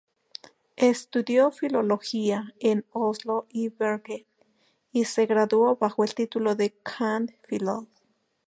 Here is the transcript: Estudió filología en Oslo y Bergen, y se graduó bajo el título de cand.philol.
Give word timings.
Estudió 0.77 1.51
filología 1.51 2.55
en 2.59 2.83
Oslo 2.91 3.45
y 3.51 3.69
Bergen, 3.69 4.25
y 4.91 5.05
se 5.05 5.27
graduó 5.27 5.75
bajo 5.75 6.03
el 6.03 6.15
título 6.15 6.55
de 6.55 6.71
cand.philol. 6.81 7.87